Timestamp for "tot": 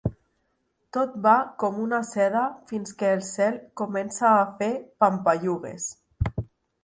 0.95-1.17